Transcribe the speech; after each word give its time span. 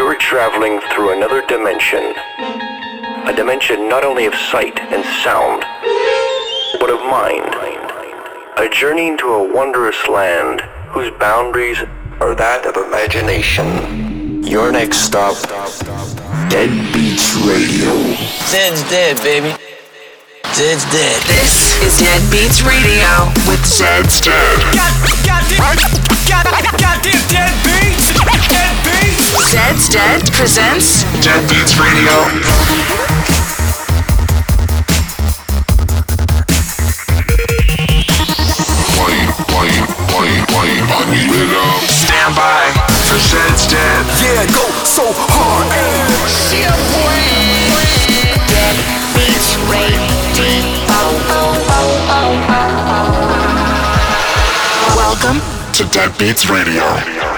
you're 0.00 0.16
traveling 0.16 0.80
through 0.94 1.12
another 1.12 1.44
dimension. 1.46 2.00
A 3.28 3.34
dimension 3.36 3.86
not 3.86 4.02
only 4.02 4.24
of 4.24 4.34
sight 4.34 4.80
and 4.80 5.04
sound, 5.20 5.60
but 6.80 6.88
of 6.88 7.00
mind. 7.04 7.52
A 8.56 8.66
journey 8.72 9.08
into 9.08 9.26
a 9.26 9.52
wondrous 9.52 10.08
land 10.08 10.62
whose 10.88 11.10
boundaries 11.20 11.76
are 12.18 12.34
that 12.34 12.64
of 12.64 12.80
imagination. 12.80 14.42
Your 14.42 14.72
next 14.72 15.04
stop, 15.04 15.36
Dead 16.48 16.72
Beats 16.94 17.36
Radio. 17.44 17.92
Dead's 18.48 18.80
dead, 18.88 19.20
baby. 19.20 19.52
Dead's 20.56 20.88
dead. 20.96 21.20
This 21.28 21.76
is 21.84 22.00
Dead 22.00 22.24
Beats 22.32 22.64
Radio 22.64 23.28
with 23.44 23.60
Zed's 23.68 24.18
Dead. 24.22 24.56
God, 24.72 24.96
goddamn, 25.28 25.60
God, 26.24 26.46
goddamn 26.80 27.20
dead 27.28 27.52
beats. 27.68 27.99
Dead 28.26 28.74
beats. 28.84 29.50
Zed's 29.50 29.88
Dead 29.88 30.20
presents 30.32 31.04
Dead 31.24 31.42
Beats 31.48 31.78
Radio. 31.78 32.16
Stand 41.88 42.34
by 42.36 42.70
for 43.08 43.18
Zed's 43.18 43.66
Dead. 43.66 44.04
Yeah, 44.20 44.46
go 44.52 44.64
so 44.84 45.04
hard. 45.12 45.70
Welcome 54.96 55.40
To 55.74 55.84
Dead 55.92 56.16
Beats 56.18 56.48
Radio. 56.48 57.29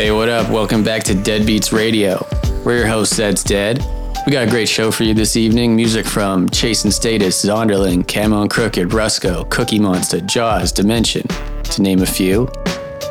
Hey, 0.00 0.12
what 0.12 0.30
up? 0.30 0.48
Welcome 0.48 0.82
back 0.82 1.02
to 1.04 1.14
Dead 1.14 1.44
Beats 1.44 1.74
Radio. 1.74 2.26
We're 2.64 2.78
your 2.78 2.86
hosts, 2.86 3.16
Zed's 3.16 3.44
Dead. 3.44 3.84
We 4.24 4.32
got 4.32 4.48
a 4.48 4.50
great 4.50 4.66
show 4.66 4.90
for 4.90 5.04
you 5.04 5.12
this 5.12 5.36
evening. 5.36 5.76
Music 5.76 6.06
from 6.06 6.48
Chase 6.48 6.84
and 6.84 6.92
Status, 6.92 7.44
Zonderling, 7.44 8.08
Camo 8.08 8.40
and 8.40 8.50
Krooked, 8.50 8.88
Rusko, 8.88 9.46
Cookie 9.50 9.78
Monsta, 9.78 10.26
Jaws, 10.26 10.72
Dimension, 10.72 11.26
to 11.64 11.82
name 11.82 12.00
a 12.00 12.06
few. 12.06 12.50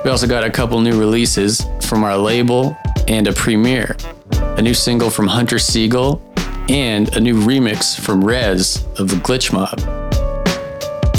We 0.03 0.09
also 0.09 0.25
got 0.25 0.43
a 0.43 0.49
couple 0.49 0.81
new 0.81 0.99
releases 0.99 1.63
from 1.81 2.03
our 2.03 2.17
label 2.17 2.75
and 3.07 3.27
a 3.27 3.33
premiere. 3.33 3.95
A 4.31 4.61
new 4.63 4.73
single 4.73 5.11
from 5.11 5.27
Hunter 5.27 5.59
Siegel 5.59 6.19
and 6.69 7.15
a 7.15 7.19
new 7.19 7.35
remix 7.35 7.99
from 7.99 8.25
Rez 8.25 8.83
of 8.97 9.09
the 9.09 9.17
Glitch 9.17 9.53
Mob. 9.53 9.79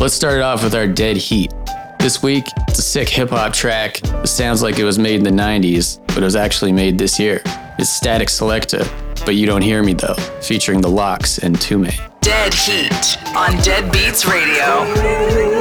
Let's 0.00 0.14
start 0.14 0.34
it 0.34 0.42
off 0.42 0.64
with 0.64 0.74
our 0.74 0.88
Dead 0.88 1.16
Heat. 1.16 1.52
This 2.00 2.22
week, 2.22 2.46
it's 2.66 2.78
a 2.78 2.82
sick 2.82 3.10
hip 3.10 3.28
hop 3.28 3.52
track. 3.52 4.00
It 4.02 4.26
sounds 4.26 4.62
like 4.62 4.78
it 4.78 4.84
was 4.84 4.98
made 4.98 5.16
in 5.16 5.22
the 5.22 5.30
90s, 5.30 6.00
but 6.06 6.16
it 6.16 6.22
was 6.22 6.34
actually 6.34 6.72
made 6.72 6.96
this 6.96 7.20
year. 7.20 7.42
It's 7.78 8.00
Statik 8.00 8.30
Selektah, 8.30 8.88
but 9.26 9.34
you 9.34 9.44
don't 9.44 9.60
hear 9.60 9.82
me 9.82 9.92
though, 9.92 10.14
featuring 10.40 10.80
the 10.80 10.88
LOX 10.88 11.38
and 11.38 11.56
Tume. 11.56 11.92
Dead 12.22 12.54
Heat 12.54 13.18
on 13.36 13.52
Dead 13.62 13.92
Beats 13.92 14.24
Radio. 14.24 14.86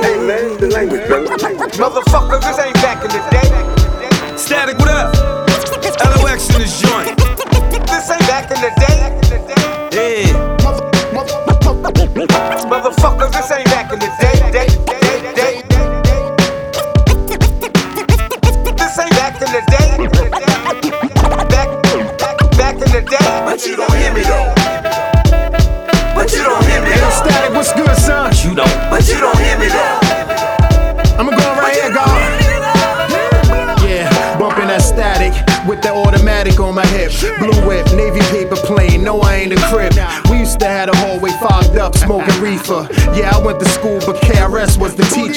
Hey 0.01 0.15
man, 0.25 0.57
the 0.61 0.69
language, 0.73 1.05
bro. 1.07 1.25
Motherfucker, 1.25 2.39
this 2.39 2.57
ain't 2.57 2.73
back 2.75 3.03
in 3.03 3.11
the 3.11 3.21
day. 3.29 4.37
Static, 4.37 4.77
what 4.79 4.87
up? 4.87 5.39
LOX 6.23 6.49
in 6.55 6.61
this 6.61 6.81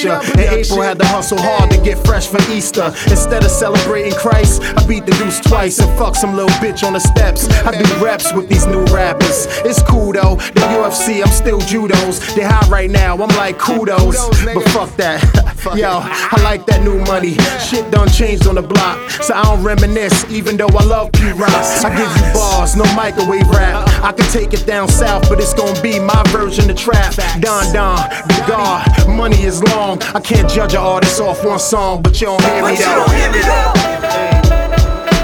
the. 0.03 0.19
And 0.33 0.39
April 0.39 0.81
had 0.81 0.99
to 0.99 1.05
hustle 1.05 1.39
hard 1.39 1.71
to 1.71 1.77
get 1.81 1.97
fresh 2.05 2.27
for 2.27 2.41
Easter. 2.51 2.87
Instead 3.09 3.43
of 3.43 3.51
celebrating 3.51 4.13
Christ, 4.13 4.61
I 4.61 4.85
beat 4.87 5.05
the 5.05 5.13
deuce 5.13 5.39
twice 5.39 5.79
and 5.79 5.89
fuck 5.97 6.15
some 6.15 6.35
little 6.35 6.55
bitch 6.57 6.85
on 6.85 6.93
the 6.93 6.99
steps. 6.99 7.47
I 7.65 7.71
do 7.71 7.85
reps 8.03 8.33
with 8.33 8.49
these 8.49 8.65
new 8.65 8.83
rappers. 8.85 9.47
It's 9.65 9.81
cool 9.81 10.13
though. 10.13 10.35
The 10.35 10.61
UFC, 10.75 11.23
I'm 11.23 11.31
still 11.31 11.59
judos. 11.59 12.35
They 12.35 12.43
high 12.43 12.67
right 12.69 12.89
now. 12.89 13.13
I'm 13.13 13.35
like 13.37 13.57
kudos, 13.57 14.17
but 14.45 14.63
fuck 14.69 14.95
that. 14.97 15.21
Yo, 15.75 16.01
I 16.03 16.41
like 16.43 16.65
that 16.65 16.83
new 16.83 16.99
money. 17.05 17.35
Shit 17.63 17.89
done 17.89 18.09
changed 18.09 18.47
on 18.47 18.55
the 18.55 18.61
block, 18.61 18.99
so 19.09 19.33
I 19.33 19.43
don't 19.43 19.63
reminisce. 19.63 20.29
Even 20.29 20.57
though 20.57 20.67
I 20.67 20.83
love 20.83 21.11
P 21.13 21.31
Rock, 21.31 21.49
I 21.49 21.89
give 21.95 22.11
you 22.19 22.33
bars, 22.33 22.75
no 22.75 22.83
microwave 22.95 23.47
rap. 23.47 23.87
I 24.03 24.11
can 24.11 24.29
take 24.31 24.53
it 24.53 24.65
down 24.65 24.89
south, 24.89 25.29
but 25.29 25.39
it's 25.39 25.53
gonna 25.53 25.79
be 25.81 25.97
my 25.97 26.21
version 26.27 26.69
of 26.69 26.75
trap. 26.75 27.13
Don 27.39 27.71
Don, 27.73 27.95
the 28.27 28.43
God, 28.45 28.83
money 29.07 29.41
is 29.43 29.63
long. 29.63 30.01
I 30.13 30.19
can't 30.19 30.49
judge 30.49 30.73
an 30.73 30.81
artist 30.81 31.21
off 31.21 31.43
one 31.45 31.57
song, 31.57 32.01
but 32.01 32.19
you 32.19 32.27
don't 32.27 32.43
hear 32.43 32.55
me 32.55 32.61
But 32.61 32.79
you 32.79 32.85
though. 32.85 32.95
don't 32.99 33.15
hear 33.15 33.31
me 33.31 33.39
though. 33.39 33.73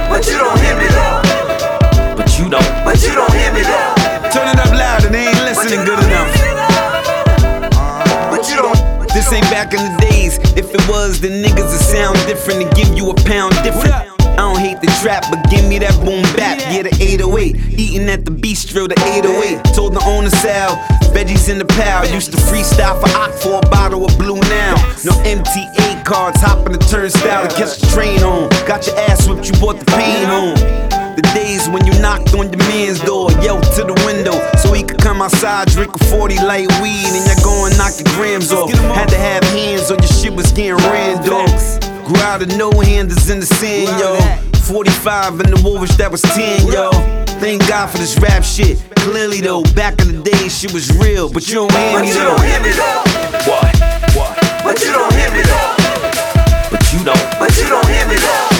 But 0.07 0.25
you 0.28 0.38
don't 0.40 0.59
hear 0.63 0.75
me 0.79 0.88
though. 0.88 2.16
But 2.16 2.40
you 2.40 2.50
don't. 2.50 2.85
But 2.88 3.03
you 3.03 3.13
don't 3.19 3.34
hear 3.34 3.51
me 3.51 3.62
though. 3.67 4.31
Turn 4.31 4.47
it 4.47 4.59
up 4.59 4.72
loud 4.72 5.03
and 5.03 5.13
they 5.13 5.28
ain't 5.28 5.44
listening 5.44 5.84
good 5.84 6.00
enough. 6.00 6.31
But 8.31 8.47
you 8.50 8.56
don't. 8.63 8.79
This 9.13 9.31
ain't 9.34 9.50
back 9.51 9.73
in 9.73 9.79
the 9.84 9.97
days. 10.09 10.38
If 10.56 10.73
it 10.73 10.88
was, 10.88 11.19
then 11.19 11.44
niggas 11.44 11.67
would 11.67 11.81
sound 11.84 12.16
different 12.28 12.63
and 12.63 12.73
give 12.75 12.96
you 12.97 13.09
a 13.09 13.13
pound 13.28 13.53
different. 13.61 14.09
I 14.39 14.44
don't 14.44 14.57
hate 14.57 14.79
the 14.79 14.88
trap, 15.03 15.25
but 15.29 15.44
give 15.51 15.67
me 15.67 15.79
that 15.79 16.00
boom 16.00 16.23
bap. 16.39 16.63
Yeah, 16.72 16.88
the 16.88 16.95
808. 16.95 17.75
Eating 17.75 18.07
at 18.07 18.23
the 18.23 18.31
bistro, 18.31 18.88
the 18.88 18.95
808. 18.95 19.75
Told 19.75 19.91
the 19.91 20.00
owner 20.07 20.29
Sal, 20.29 20.79
veggies 21.11 21.51
in 21.51 21.57
the 21.59 21.66
pal. 21.66 22.07
Used 22.07 22.31
to 22.31 22.38
freestyle 22.47 22.95
for 23.03 23.11
Ock 23.19 23.35
for 23.35 23.59
a 23.59 23.67
bottle 23.67 24.05
of 24.05 24.17
blue 24.17 24.39
now. 24.47 24.79
No 25.03 25.11
MTA 25.28 26.05
cards, 26.05 26.39
hopping 26.39 26.72
the 26.72 26.79
turnstile 26.79 27.49
to 27.49 27.53
catch 27.53 27.83
the 27.83 27.88
train 27.91 28.23
on. 28.23 28.47
Got 28.63 28.88
your 28.88 28.95
ass 29.11 29.28
whipped, 29.28 29.44
you 29.44 29.59
bought 29.59 29.75
the 29.75 29.85
pain 29.91 30.31
on. 30.31 30.55
The 31.19 31.23
days 31.35 31.67
when 31.67 31.85
you 31.85 31.91
knocked 31.99 32.33
on 32.33 32.47
your 32.47 32.63
man's 32.72 33.03
door, 33.03 33.28
yelled 33.44 33.67
to 33.75 33.83
the 33.83 33.97
window 34.07 34.39
so 34.55 34.72
he 34.72 34.83
could 34.83 35.03
come 35.03 35.22
outside, 35.22 35.67
drink 35.67 35.94
a 35.99 36.03
40 36.05 36.39
light 36.47 36.72
weed, 36.79 37.11
and 37.11 37.28
you're 37.28 37.44
going 37.44 37.75
knock 37.75 37.91
your 37.99 38.07
grams 38.16 38.53
off. 38.53 38.72
Had 38.95 39.09
to 39.09 39.17
have 39.19 39.44
hands 39.51 39.91
or 39.91 39.99
your 39.99 40.07
shit 40.07 40.31
was 40.31 40.49
getting 40.53 40.79
ran 40.88 41.19
off. 41.28 41.78
Grew 42.09 42.22
out 42.24 42.42
of 42.42 42.58
no 42.58 42.72
handers 42.72 43.30
in 43.30 43.40
the 43.40 43.46
sand, 43.46 43.88
yo. 44.00 44.18
45 44.62 45.42
in 45.42 45.52
the 45.52 45.62
Wolvish, 45.64 45.96
that 45.97 46.12
was 46.12 46.24
10, 46.24 46.66
yo. 46.66 46.90
Thank 47.38 47.68
God 47.68 47.86
for 47.86 48.00
this 48.00 48.18
rap 48.18 48.44
shit. 48.44 48.81
Clearly 48.96 49.42
though, 49.42 49.62
back 49.75 50.02
in 50.02 50.16
the 50.16 50.24
day, 50.24 50.50
shit 50.50 50.74
was 50.74 50.90
real, 50.97 51.31
but 51.31 51.47
you 51.47 51.53
don't 51.53 51.72
hear 51.72 52.02
me. 52.02 52.08
But 52.09 52.16
you 52.18 52.24
don't 52.25 52.42
hear 52.42 52.62
me 52.66 52.72
though. 52.72 53.03
What? 53.46 53.78
What? 54.18 54.64
But 54.64 54.81
you 54.81 54.92
don't 54.92 55.14
hear 55.14 55.30
me 55.30 55.44
though. 55.44 55.75
But 56.72 56.94
you 56.94 57.06
don't. 57.06 57.40
But 57.40 57.56
you 57.62 57.70
don't 57.70 57.88
hear 57.88 58.08
me 58.08 58.16
though. 58.16 58.59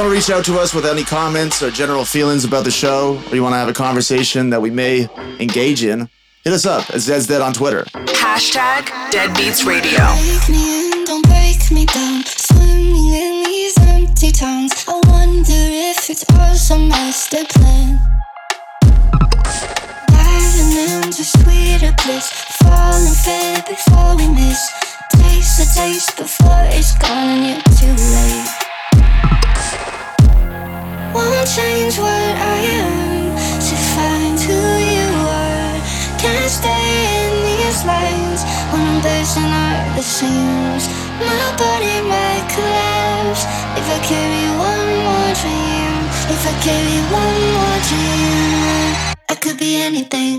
Want 0.00 0.12
to 0.12 0.16
reach 0.16 0.30
out 0.30 0.42
to 0.46 0.58
us 0.58 0.72
with 0.72 0.86
any 0.86 1.04
comments 1.04 1.62
or 1.62 1.70
general 1.70 2.06
feelings 2.06 2.46
about 2.46 2.64
the 2.64 2.70
show, 2.70 3.22
or 3.30 3.34
you 3.34 3.42
want 3.42 3.52
to 3.52 3.58
have 3.58 3.68
a 3.68 3.72
conversation 3.72 4.48
that 4.48 4.62
we 4.62 4.70
may 4.70 5.06
engage 5.38 5.84
in, 5.84 6.08
hit 6.42 6.54
us 6.54 6.64
up 6.64 6.88
at 6.88 7.00
Zed's 7.00 7.26
Dead 7.26 7.42
on 7.42 7.52
Twitter. 7.52 7.84
Hashtag 8.16 8.86
Deadbeats 9.10 9.66
Radio. 9.66 10.00
Break 10.00 10.48
me 10.48 10.86
in, 10.86 11.04
don't 11.04 11.26
break 11.26 11.70
me 11.70 11.84
down. 11.84 12.24
Swimming 12.24 13.12
in 13.12 13.44
these 13.44 13.76
empty 13.78 14.32
towns. 14.32 14.72
I 14.88 14.98
wonder 15.08 15.52
if 15.52 16.08
it's 16.08 16.24
all 16.32 16.54
some 16.54 16.88
master 16.88 17.44
plan. 17.50 18.00
Diving 20.08 21.04
into 21.04 21.24
sweeter 21.24 21.94
bliss. 22.04 22.32
Falling 22.64 23.12
fair 23.22 23.62
before 23.68 24.16
we 24.16 24.28
miss. 24.28 24.66
Taste 25.12 25.58
the 25.58 25.68
taste 25.76 26.16
before 26.16 26.64
it's 26.72 26.96
gone 26.96 27.44
and 27.44 27.44
you're 27.44 27.76
too 27.76 28.02
late. 28.02 28.69
Won't 31.12 31.48
change 31.48 31.98
what 31.98 32.34
I 32.38 32.56
am 32.78 33.34
to 33.34 33.76
find 33.94 34.38
who 34.38 34.60
you 34.94 35.10
are. 35.26 35.74
Can't 36.22 36.50
stay 36.50 36.86
in 37.18 37.32
these 37.50 37.84
lines 37.84 38.46
when 38.70 38.82
I'm 38.86 39.02
bursting 39.02 39.42
at 39.42 39.96
the 39.96 40.02
seams. 40.02 40.86
My 41.18 41.46
body 41.58 41.98
might 42.06 42.46
collapse 42.54 43.42
if 43.74 43.86
I 43.90 43.98
carry 44.06 44.46
one 44.54 44.90
more 45.02 45.32
dream. 45.42 45.94
If 46.30 46.46
I 46.46 46.54
carry 46.62 46.98
one 47.10 47.42
more 47.58 47.78
dream, 47.90 48.94
I 49.28 49.34
could 49.34 49.58
be 49.58 49.82
anything. 49.82 50.38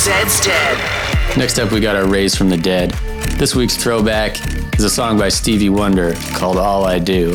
Zed's 0.00 0.40
Dead. 0.40 1.36
Next 1.36 1.58
up, 1.58 1.72
we 1.72 1.78
got 1.78 1.94
our 1.94 2.06
Raise 2.06 2.34
from 2.34 2.48
the 2.48 2.56
Dead. 2.56 2.92
This 3.36 3.54
week's 3.54 3.76
throwback 3.76 4.40
is 4.78 4.84
a 4.84 4.88
song 4.88 5.18
by 5.18 5.28
Stevie 5.28 5.68
Wonder 5.68 6.14
called 6.32 6.56
All 6.56 6.86
I 6.86 6.98
Do. 6.98 7.34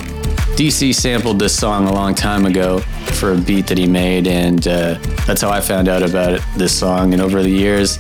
DC 0.58 0.96
sampled 0.96 1.38
this 1.38 1.56
song 1.56 1.88
a 1.88 1.94
long 1.94 2.16
time 2.16 2.48
ago 2.48 2.80
for 3.20 3.34
a 3.34 3.38
beat 3.38 3.68
that 3.68 3.78
he 3.78 3.86
made, 3.86 4.26
and 4.26 4.68
uh, 4.68 4.96
that's 5.28 5.42
how 5.42 5.52
I 5.52 5.62
found 5.62 5.88
out 5.88 6.02
about 6.02 6.34
it, 6.34 6.42
this 6.58 6.76
song. 6.76 7.14
And 7.14 7.22
over 7.22 7.44
the 7.44 7.52
years, 7.52 7.98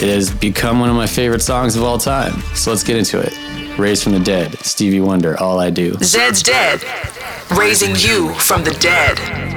it 0.00 0.08
has 0.08 0.30
become 0.30 0.78
one 0.78 0.90
of 0.90 0.94
my 0.94 1.08
favorite 1.08 1.42
songs 1.42 1.74
of 1.74 1.82
all 1.82 1.98
time. 1.98 2.40
So 2.54 2.70
let's 2.70 2.84
get 2.84 2.96
into 2.96 3.18
it. 3.18 3.36
Raised 3.80 4.04
from 4.04 4.12
the 4.12 4.20
Dead, 4.20 4.56
Stevie 4.60 5.00
Wonder, 5.00 5.36
All 5.40 5.58
I 5.58 5.70
Do. 5.70 5.94
Zed's 6.04 6.40
Dead, 6.40 6.84
raising 7.50 7.96
you 7.96 8.32
from 8.34 8.62
the 8.62 8.74
dead. 8.74 9.53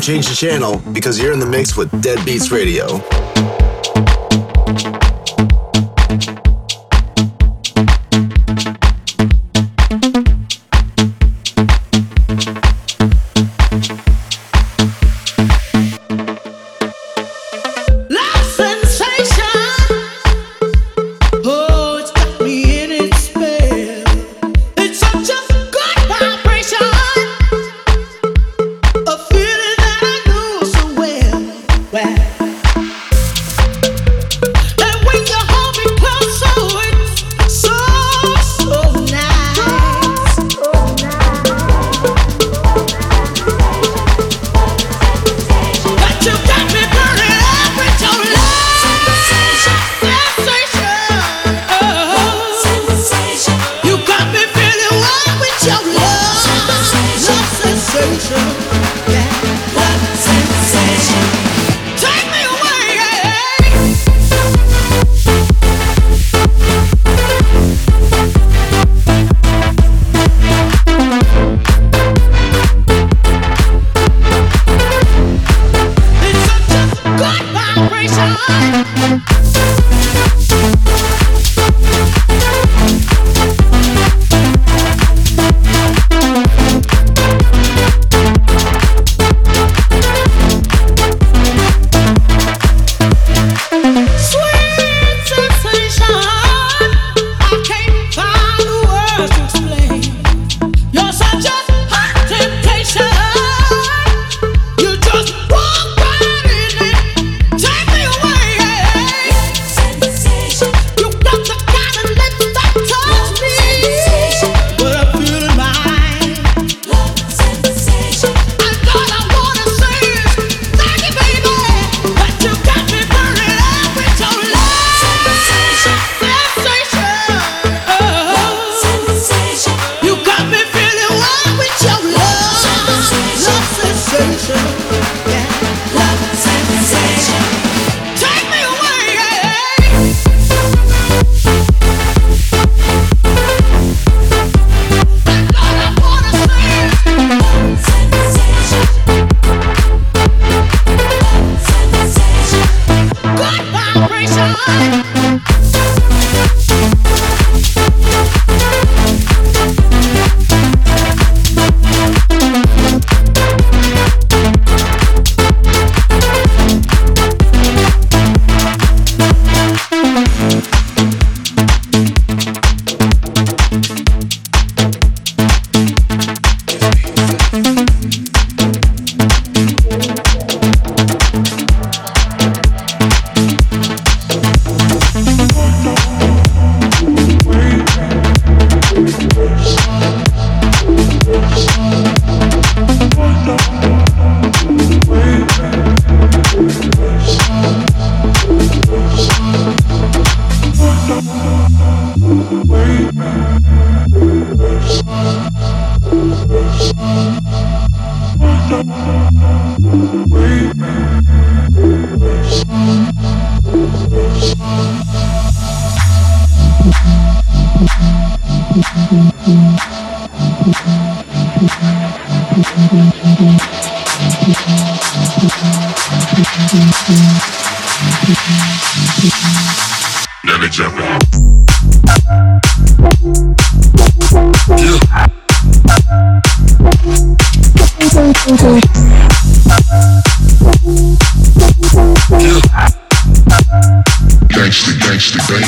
Don't 0.00 0.14
change 0.14 0.28
the 0.28 0.34
channel 0.34 0.78
because 0.94 1.20
you're 1.20 1.34
in 1.34 1.40
the 1.40 1.44
mix 1.44 1.76
with 1.76 1.90
Dead 2.00 2.24
Beats 2.24 2.50
Radio. 2.50 3.19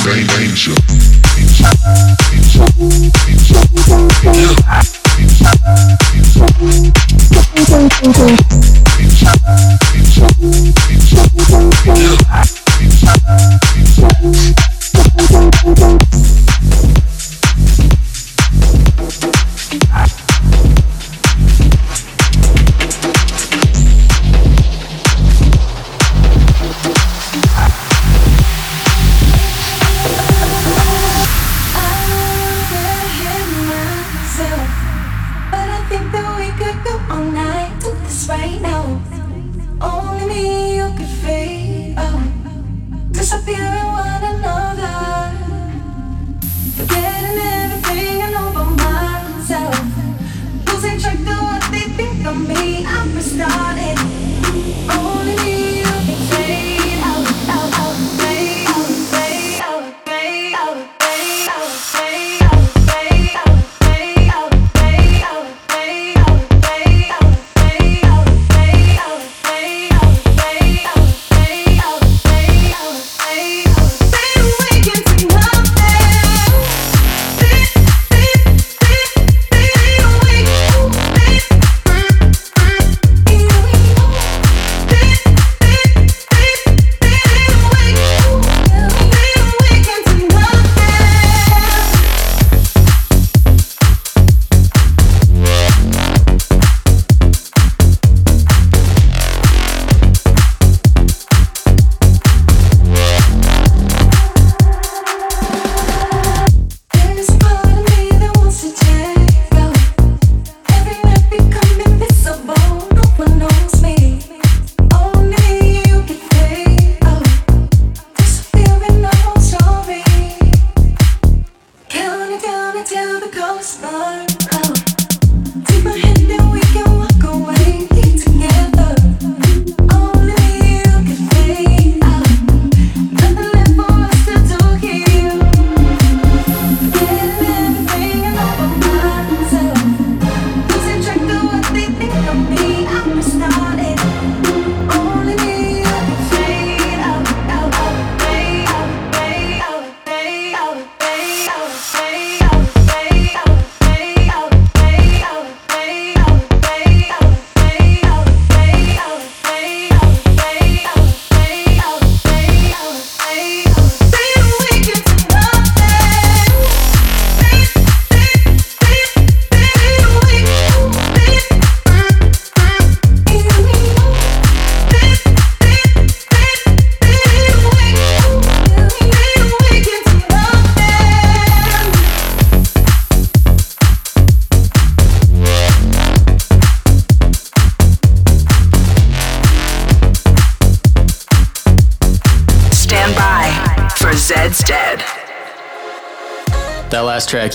Right 0.07 0.21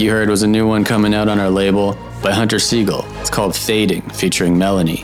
you 0.07 0.13
heard 0.13 0.29
was 0.29 0.41
a 0.41 0.47
new 0.47 0.65
one 0.65 0.85
coming 0.85 1.13
out 1.13 1.27
on 1.27 1.37
our 1.37 1.49
label 1.49 1.97
by 2.23 2.31
Hunter 2.31 2.59
Siegel. 2.59 3.03
It's 3.19 3.29
called 3.29 3.53
Fading, 3.53 4.03
featuring 4.11 4.57
Melanie. 4.57 5.03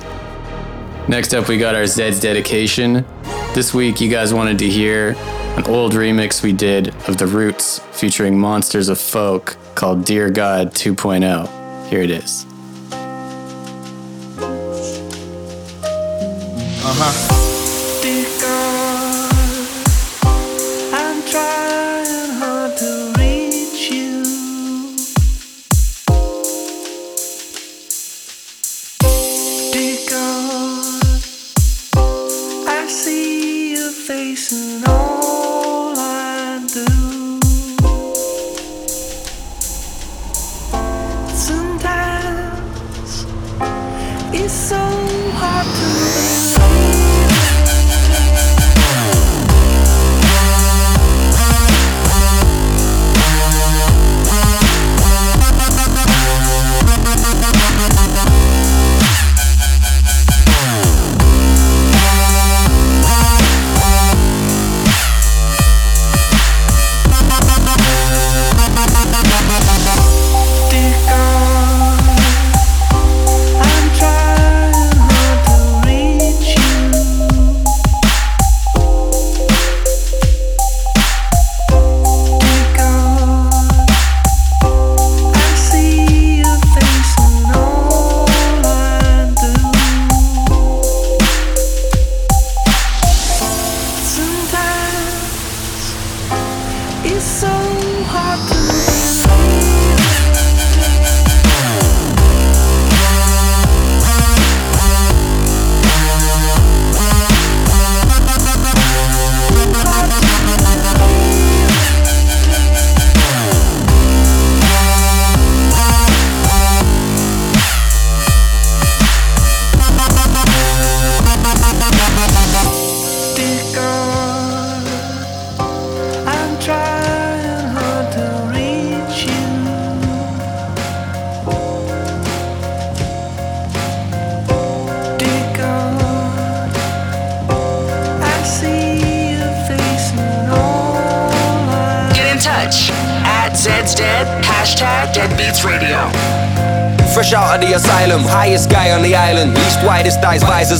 Next 1.10 1.34
up, 1.34 1.50
we 1.50 1.58
got 1.58 1.76
our 1.76 1.86
Zed's 1.86 2.22
Dedication. 2.22 3.06
This 3.54 3.74
week, 3.74 4.00
you 4.00 4.10
guys 4.10 4.34
wanted 4.34 4.58
to 4.60 4.70
hear 4.70 5.14
an 5.58 5.66
old 5.66 5.92
remix 5.92 6.42
we 6.42 6.54
did 6.54 6.96
of 7.10 7.18
The 7.18 7.28
Roots 7.28 7.80
featuring 7.92 8.40
Monsters 8.40 8.88
of 8.88 8.98
Folk 8.98 9.58
called 9.76 10.06
Dear 10.06 10.30
God 10.30 10.72
2.0. 10.72 11.90
Here 11.90 12.02
it 12.02 12.10
is. 12.10 12.53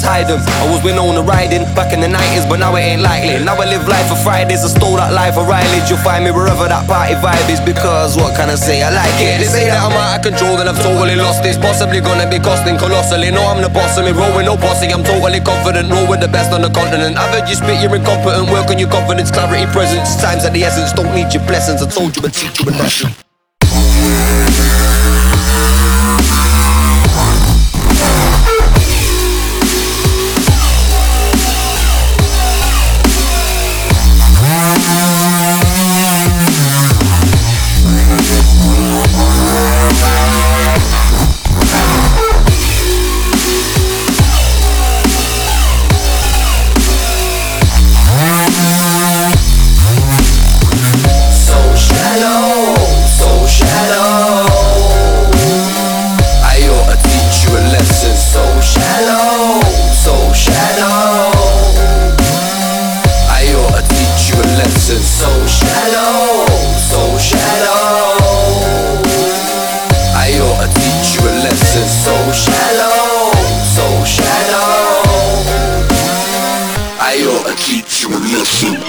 Colossally. 0.04 0.24
them. 0.28 0.42
I 0.62 0.66
was 0.72 0.84
winning 0.84 1.04
on 1.04 1.16
the 1.16 1.24
riding, 1.24 1.64
back 1.76 1.94
in 1.94 2.00
the 2.02 2.08
nineties, 2.08 2.46
but 2.46 2.60
now 2.60 2.76
it 2.76 2.84
ain't 2.84 3.02
likely. 3.02 3.40
Now 3.44 3.56
I 3.56 3.66
live 3.66 3.88
life 3.88 4.08
for 4.10 4.20
Fridays, 4.24 4.64
I 4.64 4.70
stole 4.70 4.98
that 4.98 5.14
life 5.14 5.36
for 5.36 5.46
mileage. 5.46 5.88
You'll 5.90 6.02
find 6.02 6.24
me 6.24 6.32
wherever 6.32 6.68
that 6.68 6.88
party 6.88 7.16
vibe 7.20 7.48
is, 7.50 7.62
because 7.62 8.16
what 8.16 8.36
can 8.36 8.50
I 8.50 8.56
say? 8.56 8.82
I 8.82 8.90
like 8.90 9.16
it. 9.20 9.40
They 9.40 9.50
say 9.50 9.66
that 9.70 9.80
I'm 9.80 9.94
out 9.94 10.20
of 10.20 10.22
control, 10.24 10.58
then 10.58 10.68
I've 10.68 10.82
totally 10.82 11.16
lost 11.16 11.44
this. 11.44 11.58
Possibly 11.58 12.02
gonna 12.02 12.28
be 12.30 12.40
costing 12.40 12.78
colossal. 12.78 13.24
You 13.24 13.32
know 13.32 13.46
I'm 13.46 13.62
the 13.62 13.70
boss 13.70 13.98
of 13.98 14.06
me, 14.06 14.12
rolling 14.12 14.46
no 14.46 14.56
bossy. 14.58 14.92
I'm 14.92 15.04
totally 15.04 15.40
confident, 15.40 15.92
roll 15.92 16.08
with 16.08 16.22
the 16.22 16.32
best 16.32 16.52
on 16.52 16.62
the 16.62 16.72
continent. 16.72 17.18
I've 17.18 17.32
heard 17.32 17.48
you 17.48 17.56
spit, 17.56 17.82
you're 17.82 17.96
incompetent. 17.96 18.50
Work 18.52 18.70
on 18.70 18.80
your 18.80 18.90
confidence, 18.90 19.32
clarity, 19.32 19.70
presence. 19.72 20.16
Times 20.20 20.46
at 20.46 20.54
the 20.54 20.64
essence, 20.64 20.94
don't 20.94 21.14
need 21.14 21.34
your 21.34 21.44
blessings. 21.46 21.82
I 21.82 21.88
told 21.90 22.16
you, 22.16 22.22
but 22.22 22.34
teach 22.34 22.60
you 22.60 22.70
a 22.70 22.74
lesson. 22.76 23.23
Listen. 78.44 78.83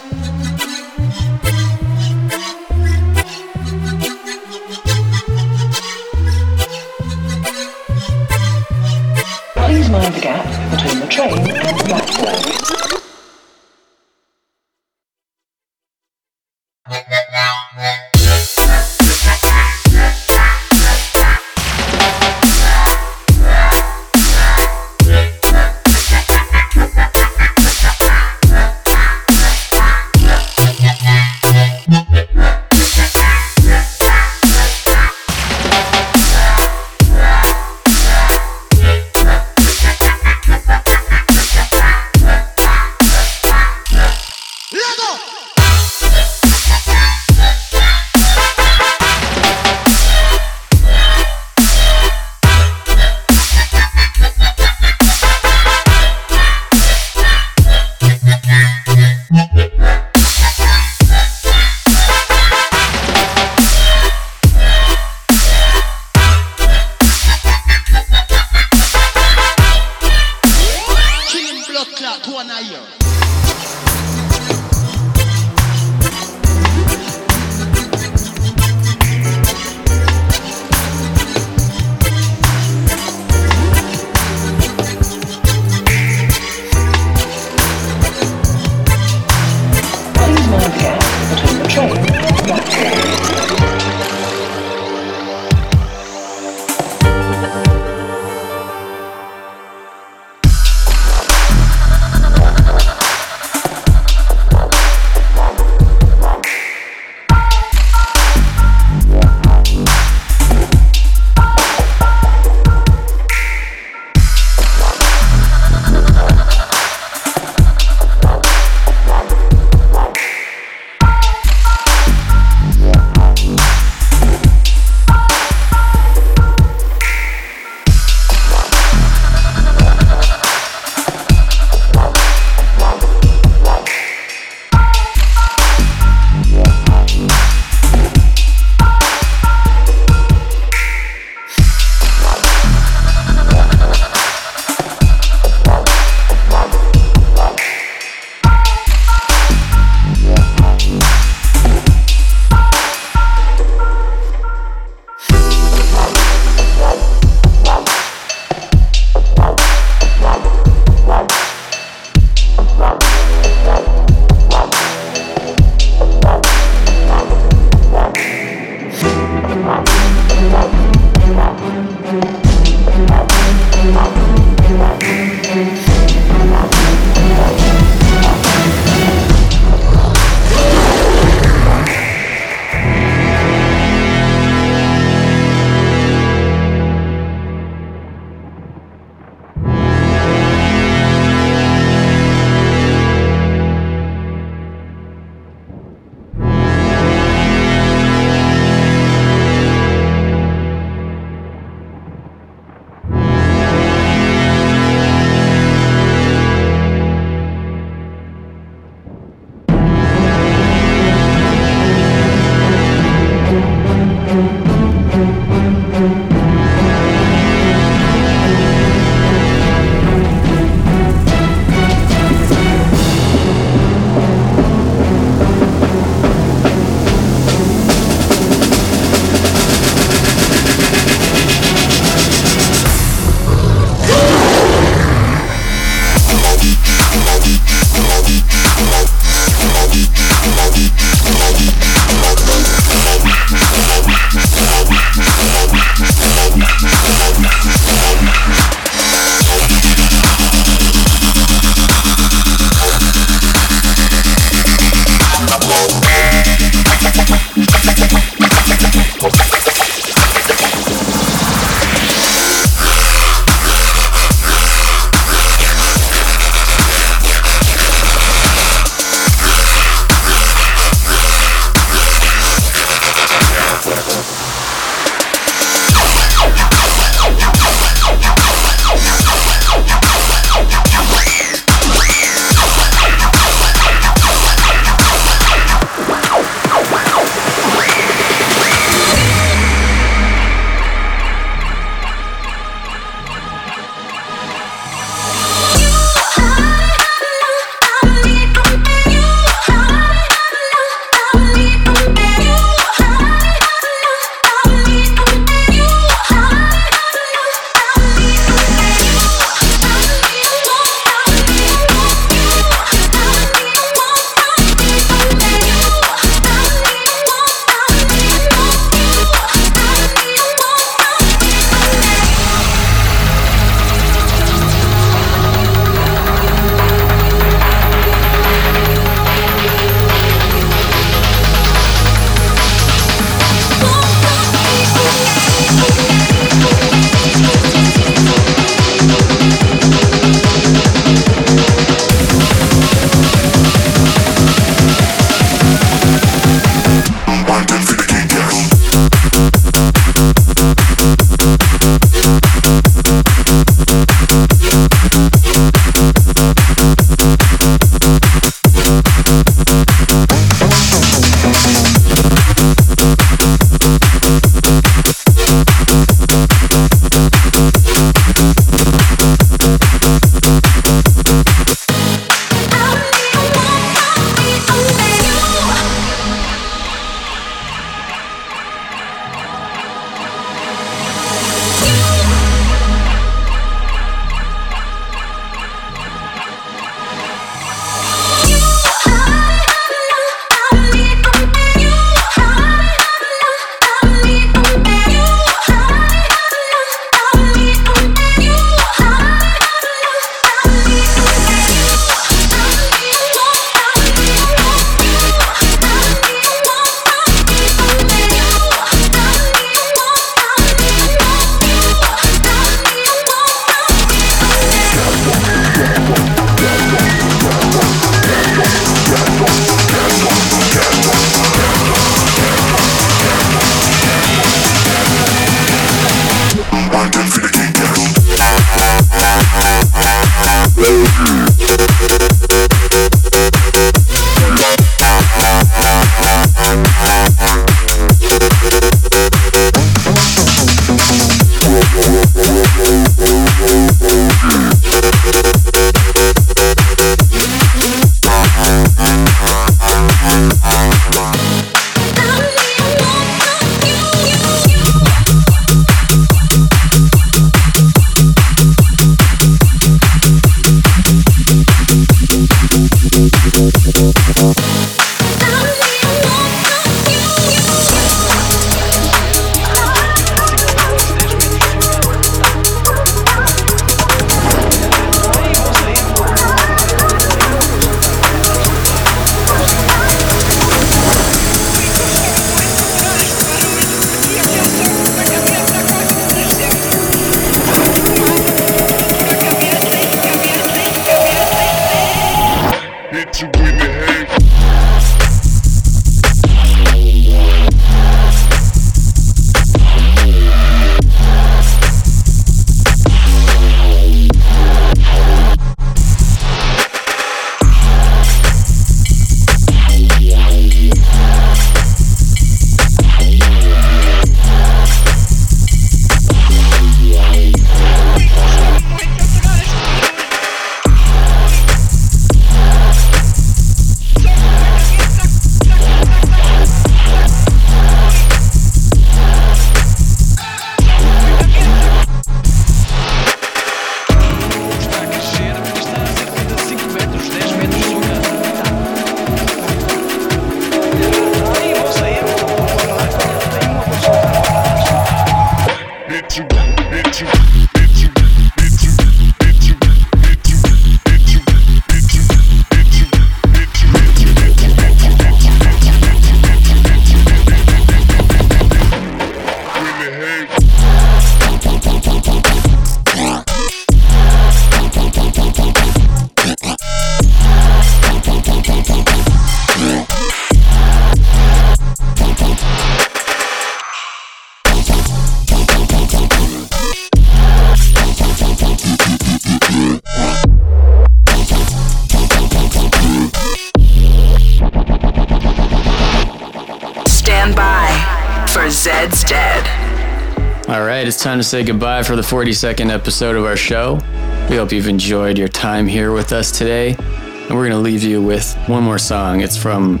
Time 591.28 591.38
to 591.38 591.44
say 591.44 591.62
goodbye 591.62 592.02
for 592.02 592.16
the 592.16 592.22
42nd 592.22 592.88
episode 592.88 593.36
of 593.36 593.44
our 593.44 593.54
show. 593.54 594.00
We 594.48 594.56
hope 594.56 594.72
you've 594.72 594.88
enjoyed 594.88 595.36
your 595.36 595.48
time 595.48 595.86
here 595.86 596.10
with 596.10 596.32
us 596.32 596.50
today. 596.50 596.96
And 596.98 597.50
we're 597.50 597.68
going 597.68 597.72
to 597.72 597.76
leave 597.76 598.02
you 598.02 598.22
with 598.22 598.54
one 598.66 598.82
more 598.82 598.96
song. 598.96 599.42
It's 599.42 599.54
from 599.54 600.00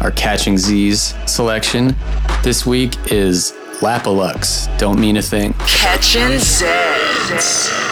our 0.00 0.12
Catching 0.12 0.56
Z's 0.56 1.16
selection. 1.26 1.96
This 2.44 2.64
week 2.64 2.94
is 3.10 3.54
Lapalux. 3.80 4.68
Don't 4.78 5.00
mean 5.00 5.16
a 5.16 5.22
thing. 5.22 5.52
Catching 5.66 6.38
Z's. 6.38 7.87